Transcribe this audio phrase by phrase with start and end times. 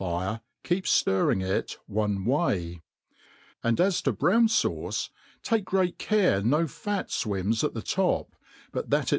[0.01, 2.81] fire, keep ftirring it one way*
[3.63, 5.11] And aa to brown fauce,
[5.43, 8.35] take great care no fat fwims at the top)
[8.71, 9.09] but that ic.